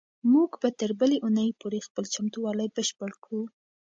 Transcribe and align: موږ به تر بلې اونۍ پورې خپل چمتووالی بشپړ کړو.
موږ 0.33 0.51
به 0.61 0.69
تر 0.79 0.91
بلې 0.99 1.17
اونۍ 1.25 1.49
پورې 1.61 1.79
خپل 1.87 2.03
چمتووالی 2.13 2.67
بشپړ 2.75 3.11
کړو. 3.23 3.41